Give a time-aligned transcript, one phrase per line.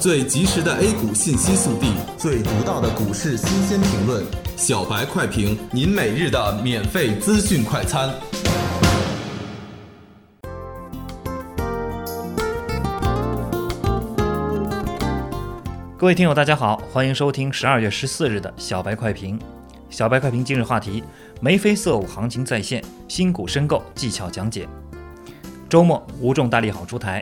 [0.00, 4.24] 最及时的 A 股信息速递，最独到的股市新鲜评论，
[4.56, 8.08] 小白快评，您每日的免费资讯快餐。
[15.96, 19.36] 各位听友，大家好，欢迎收听十二月十四日的小白快评。
[19.90, 21.02] 小白快评今日话题：
[21.40, 24.68] 眉飞色舞行情再现，新股申购技巧讲解。
[25.68, 27.20] 周末无重大利好出台。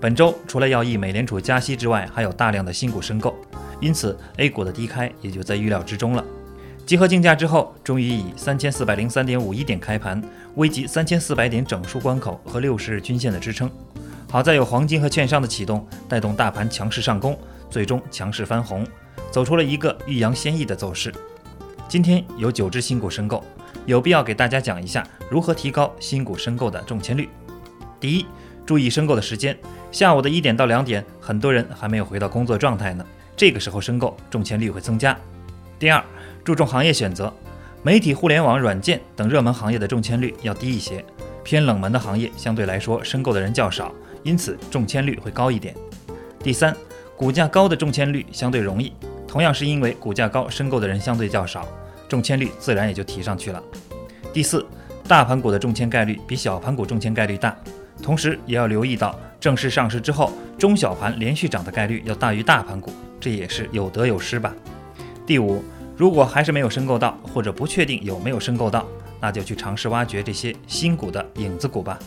[0.00, 3.36] 本周除了要议美联储加息之外，还有大量的新股申购，
[3.80, 6.24] 因此 A 股的低开也就在预料之中了。
[6.86, 10.22] 集合竞价之后，终于以三千四百零三点五一点开盘，
[10.54, 13.70] 危及三千四百点整数关口和六十日均线的支撑。
[14.30, 17.38] 好在有黄金和券商的启动，带动大盘强势上攻，
[17.68, 18.86] 最终强势翻红，
[19.30, 21.12] 走出了一个欲扬先抑的走势。
[21.88, 23.44] 今天有九只新股申购，
[23.84, 27.28] 有必要给大家讲一下如何提高新股申购的中签率。
[28.00, 28.26] 第一，
[28.70, 29.58] 注意申购的时间。
[29.90, 33.04] 下午的一点到两点，很多人还没有回到工作状态呢。
[33.36, 35.18] 这个时候申购中签率会增加。
[35.76, 36.00] 第二，
[36.44, 37.34] 注重行业选择，
[37.82, 41.04] 媒体、互联网、软件等热门行业的中签率要低一些，
[41.42, 45.74] 偏冷门的行业相对来说申购的人较少，因此中签率会高一点。
[46.40, 46.72] 第三，
[47.16, 48.92] 股价高的中签率相对容易，
[49.26, 51.66] 同样是因为股价高，申购的人相对较少，
[52.08, 53.60] 中签率自然也就提上去了。
[54.32, 54.64] 第四，
[55.08, 57.56] 大盘股的中签概率比小盘股中签概率大，
[58.02, 59.18] 同时也要留意到。
[59.38, 64.54] 正式上市之后，中小盘连续涨的概率要大于大盘股，这也是有得有失吧。
[65.24, 65.64] 第五，
[65.96, 68.86] 如果还是没有申购到，或者不确定有没有申购到，
[69.18, 71.98] 那就去尝试挖掘这些新股的影子股吧。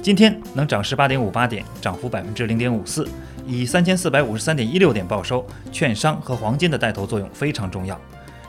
[0.00, 3.08] 今天能涨十八点五八点，涨幅百分之零点五四，
[3.46, 7.98] 以三千四百五十三点一六点报收，券商和黄金的带头作用非常重要，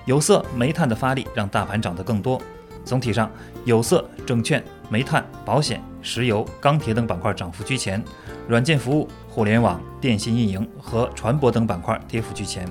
[0.06, 2.40] 有色、煤炭的发力让大盘涨得更多。
[2.84, 3.32] 总体上，
[3.64, 5.82] 有色、证券、煤炭、保险。
[6.06, 8.02] 石油、钢铁等板块涨幅居前，
[8.48, 12.66] 软件服务、互联网、电信运营和船舶等板块跌幅居前。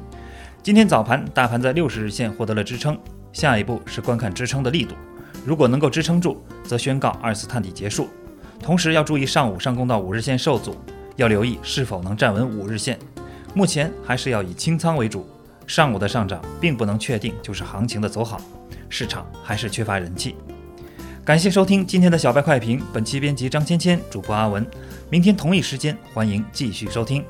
[0.62, 2.96] 今天早盘大盘在六十日线获得了支撑，
[3.32, 4.94] 下一步是观看支撑的力度。
[5.44, 8.09] 如果能够支撑住，则宣告二次探底结束。
[8.62, 10.76] 同时要注意上午上攻到五日线受阻，
[11.16, 12.97] 要留意是否能站稳五日线。
[13.53, 15.26] 目前还是要以清仓为主，
[15.66, 18.41] 上午的上涨并不能确定就是行情的走好，
[18.88, 20.36] 市场还是缺乏人气。
[21.24, 24.64] 感谢收听今天的小白快评，本期编辑张芊芊，主播阿文。
[25.08, 27.24] 明天同一时间，欢迎继续收听。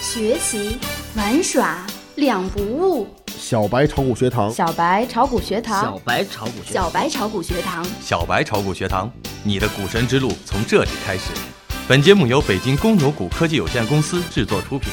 [0.00, 0.78] 学习
[1.14, 3.08] 玩耍两不误。
[3.36, 11.30] 小白炒股学堂，小白炒股学堂，小白炒股，小白炒股学堂，小白炒股学堂，你的股神之路从这里开始。
[11.86, 14.88] 本节目由北京公牛股科技有限公司制作出品。